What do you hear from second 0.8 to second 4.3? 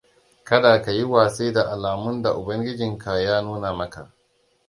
ka yi watsi da alamun da ubangijinka ya nuna maka.